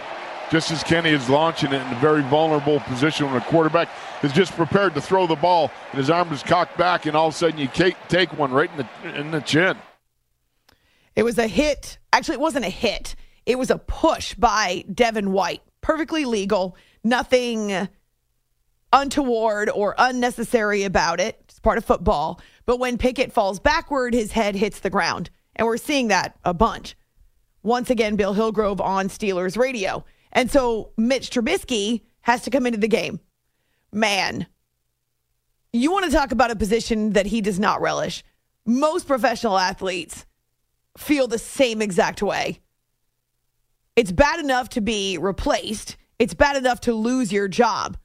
[0.49, 3.89] just as Kenny is launching it in a very vulnerable position when a quarterback
[4.23, 7.27] is just prepared to throw the ball and his arm is cocked back and all
[7.27, 9.77] of a sudden you take one right in the in the chin.
[11.15, 11.99] It was a hit.
[12.11, 13.15] Actually, it wasn't a hit.
[13.45, 15.61] It was a push by Devin White.
[15.81, 16.75] Perfectly legal.
[17.03, 17.87] Nothing
[18.93, 21.39] untoward or unnecessary about it.
[21.45, 22.41] It's part of football.
[22.65, 25.29] But when Pickett falls backward, his head hits the ground.
[25.55, 26.95] And we're seeing that a bunch.
[27.63, 30.03] Once again, Bill Hillgrove on Steelers radio.
[30.31, 33.19] And so Mitch Trubisky has to come into the game.
[33.91, 34.47] Man,
[35.73, 38.23] you want to talk about a position that he does not relish.
[38.65, 40.25] Most professional athletes
[40.97, 42.59] feel the same exact way.
[43.95, 47.97] It's bad enough to be replaced, it's bad enough to lose your job.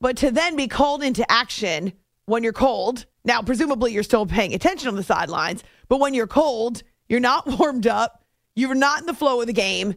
[0.00, 1.92] But to then be called into action
[2.24, 6.26] when you're cold, now, presumably you're still paying attention on the sidelines, but when you're
[6.26, 9.94] cold, you're not warmed up, you're not in the flow of the game,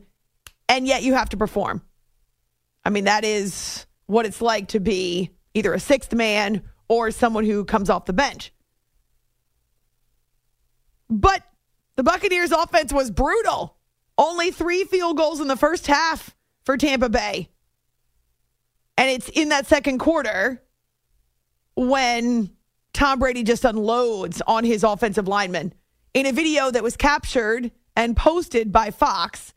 [0.68, 1.82] and yet you have to perform.
[2.84, 7.46] I mean, that is what it's like to be either a sixth man or someone
[7.46, 8.52] who comes off the bench.
[11.10, 11.44] But
[11.96, 13.78] the Buccaneers' offense was brutal.
[14.20, 17.48] Only three field goals in the first half for Tampa Bay.
[18.98, 20.62] And it's in that second quarter
[21.76, 22.52] when
[22.92, 25.74] Tom Brady just unloads on his offensive lineman
[26.14, 29.54] in a video that was captured and posted by Fox.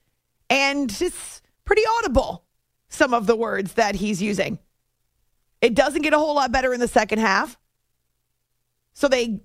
[0.48, 2.44] And it's pretty audible,
[2.88, 4.60] some of the words that he's using.
[5.60, 7.58] It doesn't get a whole lot better in the second half.
[8.92, 9.40] So they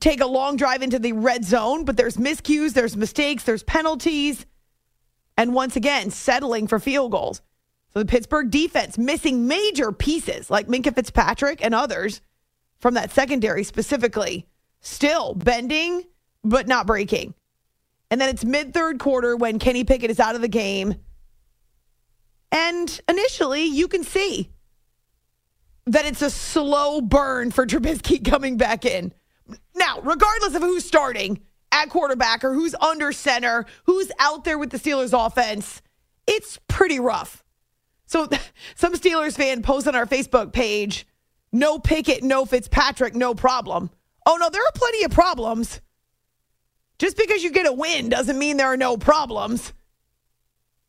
[0.00, 4.46] take a long drive into the red zone, but there's miscues, there's mistakes, there's penalties,
[5.36, 7.42] and once again, settling for field goals.
[7.92, 12.20] So the Pittsburgh defense missing major pieces like Minkah Fitzpatrick and others
[12.78, 14.46] from that secondary specifically,
[14.80, 16.04] still bending
[16.42, 17.34] but not breaking.
[18.10, 20.96] And then it's mid third quarter when Kenny Pickett is out of the game.
[22.52, 24.50] And initially, you can see
[25.86, 29.12] that it's a slow burn for Trubisky coming back in.
[29.74, 31.40] Now, regardless of who's starting
[31.74, 35.82] at quarterback or who's under center, who's out there with the Steelers offense,
[36.26, 37.42] it's pretty rough.
[38.06, 38.28] So
[38.76, 41.06] some Steelers fan posts on our Facebook page,
[41.52, 43.90] no Pickett, no Fitzpatrick, no problem.
[44.24, 45.80] Oh no, there are plenty of problems.
[46.98, 49.72] Just because you get a win doesn't mean there are no problems.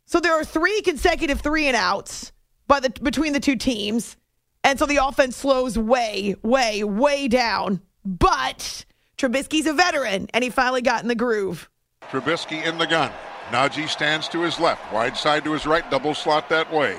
[0.05, 2.31] So there are three consecutive three and outs
[2.67, 4.17] by the between the two teams.
[4.63, 7.81] And so the offense slows way, way, way down.
[8.03, 8.85] But
[9.17, 11.69] Trubisky's a veteran, and he finally got in the groove.
[12.09, 13.11] Trubisky in the gun.
[13.49, 16.97] Najee stands to his left, wide side to his right, double slot that way.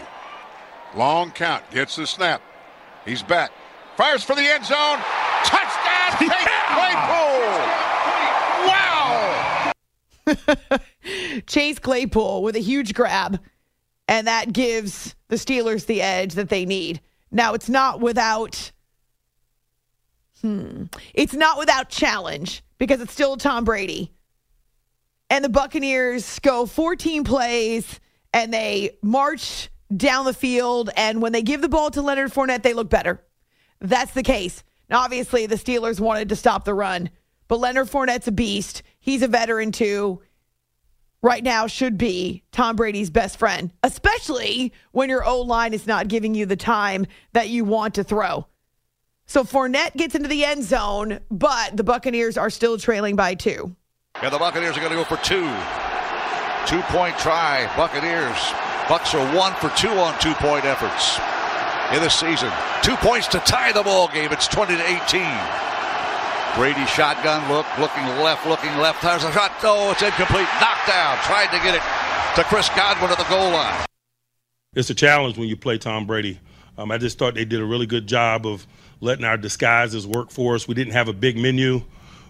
[0.94, 2.40] Long count, gets the snap.
[3.04, 3.50] He's back.
[3.96, 4.98] Fires for the end zone.
[5.44, 6.32] Touchdown, Chase
[6.68, 7.46] Claypool!
[8.66, 9.72] Wow!
[11.46, 13.40] Chase Claypool with a huge grab,
[14.08, 17.00] and that gives the Steelers the edge that they need.
[17.30, 18.72] Now, it's not without
[20.42, 20.84] Hmm.
[21.14, 24.12] It's not without challenge because it's still Tom Brady.
[25.30, 28.00] And the Buccaneers go 14 plays
[28.32, 32.62] and they march down the field, and when they give the ball to Leonard Fournette,
[32.62, 33.24] they look better.
[33.80, 34.64] That's the case.
[34.88, 37.10] Now, obviously, the Steelers wanted to stop the run,
[37.48, 38.82] but Leonard Fournette's a beast.
[38.98, 40.22] He's a veteran too.
[41.22, 46.08] Right now, should be Tom Brady's best friend, especially when your O line is not
[46.08, 48.46] giving you the time that you want to throw.
[49.26, 53.74] So Fournette gets into the end zone, but the Buccaneers are still trailing by two.
[54.22, 55.50] And the Buccaneers are going to go for two.
[56.66, 57.70] Two point try.
[57.76, 58.38] Buccaneers.
[58.88, 61.18] Bucks are one for two on two point efforts
[61.92, 62.50] in the season.
[62.82, 64.32] Two points to tie the ball game.
[64.32, 65.22] It's 20 to 18.
[66.54, 69.02] Brady shotgun look, looking left, looking left.
[69.02, 69.52] There's a shot.
[69.62, 70.48] Oh, it's incomplete.
[70.60, 71.18] Knocked down.
[71.24, 71.82] Tried to get it
[72.36, 73.84] to Chris Godwin at the goal line.
[74.74, 76.40] It's a challenge when you play Tom Brady.
[76.78, 78.66] Um, I just thought they did a really good job of
[79.00, 80.66] letting our disguises work for us.
[80.66, 81.82] We didn't have a big menu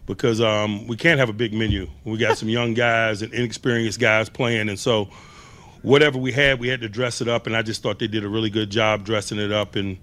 [0.07, 1.89] because um, we can't have a big menu.
[2.05, 5.09] We got some young guys and inexperienced guys playing, and so
[5.83, 7.47] whatever we had, we had to dress it up.
[7.47, 9.99] And I just thought they did a really good job dressing it up and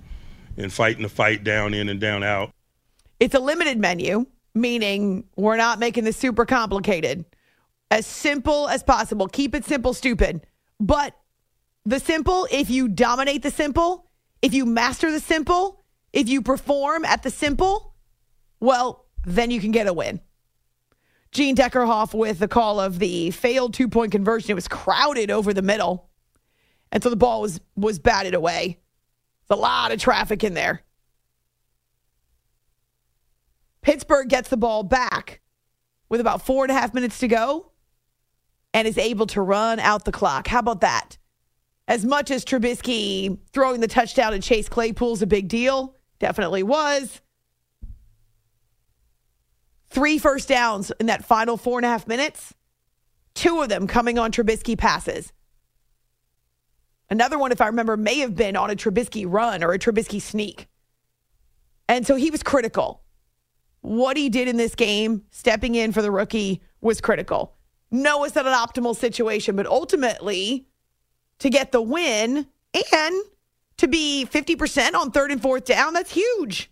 [0.55, 2.51] and fighting the fight down in and down out.
[3.19, 7.25] It's a limited menu, meaning we're not making this super complicated.
[7.89, 9.27] As simple as possible.
[9.27, 10.45] Keep it simple, stupid.
[10.79, 11.15] But
[11.85, 14.09] the simple, if you dominate the simple,
[14.41, 15.82] if you master the simple,
[16.13, 17.95] if you perform at the simple,
[18.59, 20.21] well, then you can get a win.
[21.31, 24.51] Gene Deckerhoff with the call of the failed two point conversion.
[24.51, 26.09] It was crowded over the middle.
[26.91, 28.79] And so the ball was was batted away.
[29.47, 30.81] There's a lot of traffic in there.
[33.81, 35.41] Pittsburgh gets the ball back
[36.07, 37.71] with about four and a half minutes to go
[38.73, 40.47] and is able to run out the clock.
[40.47, 41.17] How about that?
[41.87, 47.21] As much as Trubisky throwing the touchdown to Chase Claypool's a big deal, definitely was.
[49.89, 52.53] Three first downs in that final four and a half minutes,
[53.35, 55.31] two of them coming on Trubisky passes.
[57.09, 60.19] Another one, if I remember, may have been on a Trubisky run or a Trubisky
[60.19, 60.67] sneak.
[61.87, 63.03] And so he was critical.
[63.81, 67.55] What he did in this game, stepping in for the rookie, was critical.
[67.91, 70.65] No, it's not an optimal situation, but ultimately,
[71.39, 73.23] to get the win and
[73.83, 76.69] to be 50% on third and fourth down, that's huge.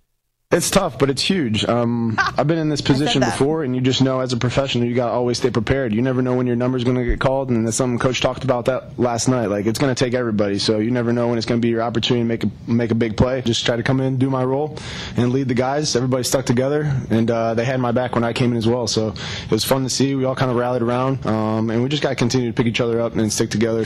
[0.50, 1.64] It's tough, but it's huge.
[1.64, 4.94] Um, I've been in this position before, and you just know as a professional, you
[4.94, 5.94] got to always stay prepared.
[5.94, 8.44] You never know when your number's going to get called, and that's something Coach talked
[8.44, 9.46] about that last night.
[9.46, 11.70] Like it's going to take everybody, so you never know when it's going to be
[11.70, 13.42] your opportunity to make a make a big play.
[13.42, 14.78] Just try to come in, do my role,
[15.16, 15.96] and lead the guys.
[15.96, 18.88] Everybody stuck together, and uh, they had my back when I came in as well.
[18.88, 20.16] So it was fun to see.
[20.16, 22.68] We all kind of rallied around, um, and we just got to continue to pick
[22.68, 23.86] each other up and stick together.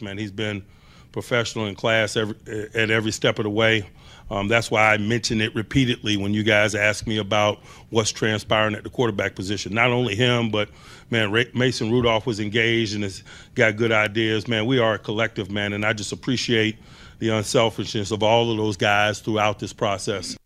[0.00, 0.64] Man, he's been
[1.12, 2.36] professional in class every,
[2.74, 3.88] at every step of the way.
[4.30, 7.58] Um, that's why I mention it repeatedly when you guys ask me about
[7.90, 9.74] what's transpiring at the quarterback position.
[9.74, 10.68] Not only him, but
[11.10, 13.24] man, Ray- Mason Rudolph was engaged and has
[13.56, 14.46] got good ideas.
[14.46, 16.76] Man, we are a collective, man, and I just appreciate
[17.18, 20.36] the unselfishness of all of those guys throughout this process.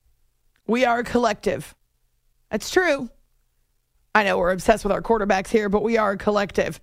[0.66, 1.74] We are a collective.
[2.50, 3.10] That's true.
[4.14, 6.80] I know we're obsessed with our quarterbacks here, but we are a collective.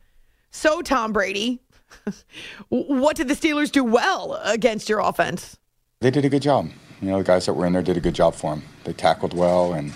[0.52, 1.62] So, Tom Brady,
[2.70, 5.58] what did the Steelers do well against your offense?
[6.00, 6.70] They did a good job.
[7.02, 8.64] You know, the guys that were in there did a good job for them.
[8.84, 9.94] They tackled well and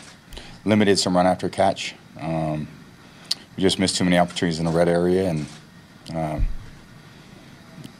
[0.66, 1.96] limited some run after catch.
[2.20, 2.68] Um,
[3.56, 5.46] we just missed too many opportunities in the red area, and
[6.14, 6.46] um,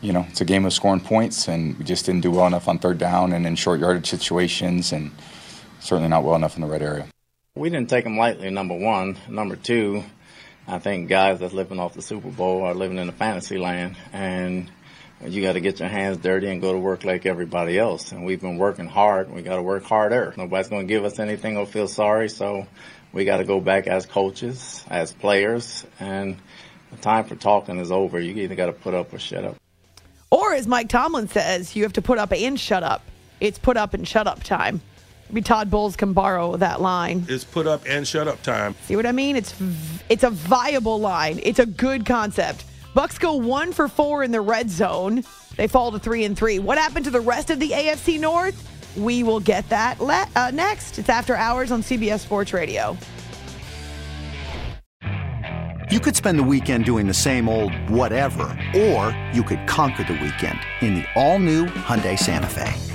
[0.02, 2.68] you know, it's a game of scoring points, and we just didn't do well enough
[2.68, 5.12] on third down and in short yardage situations, and
[5.80, 7.08] certainly not well enough in the red area.
[7.56, 8.50] We didn't take them lightly.
[8.50, 10.04] Number one, number two,
[10.68, 13.95] I think guys that's living off the Super Bowl are living in a fantasy land,
[14.11, 14.72] and
[15.24, 18.11] you got to get your hands dirty and go to work like everybody else.
[18.11, 19.32] And we've been working hard.
[19.32, 20.34] We got to work harder.
[20.36, 22.30] Nobody's going to give us anything or feel sorry.
[22.30, 22.68] So
[23.13, 26.38] we got to go back as coaches, as players, and
[26.91, 28.20] the time for talking is over.
[28.20, 29.55] You either got to put up or shut up.
[30.32, 33.03] Or as Mike Tomlin says, you have to put up and shut up.
[33.39, 34.82] It's put up and shut up time.
[35.30, 37.26] Maybe Todd Bowles can borrow that line.
[37.28, 38.76] It's put up and shut up time.
[38.86, 39.36] See what I mean?
[39.36, 39.53] It's
[40.09, 41.39] it's a viable line.
[41.43, 42.63] It's a good concept.
[42.93, 45.23] Bucks go one for four in the red zone.
[45.57, 46.59] They fall to three and three.
[46.59, 48.71] What happened to the rest of the AFC North?
[48.97, 50.99] We will get that le- uh, next.
[50.99, 52.97] It's after hours on CBS Sports Radio.
[55.91, 58.43] You could spend the weekend doing the same old whatever,
[58.76, 62.95] or you could conquer the weekend in the all-new Hyundai Santa Fe.